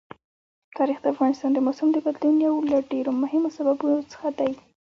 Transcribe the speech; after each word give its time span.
تاریخ 0.77 0.97
د 1.01 1.05
افغانستان 1.13 1.49
د 1.53 1.59
موسم 1.67 1.87
د 1.93 1.97
بدلون 2.05 2.35
یو 2.47 2.55
له 2.71 2.77
ډېرو 2.91 3.11
مهمو 3.23 3.49
سببونو 3.55 4.01
څخه 4.11 4.29
کېږي. 4.37 4.61